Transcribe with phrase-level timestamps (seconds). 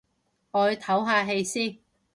[0.49, 1.77] 我去唞下氣先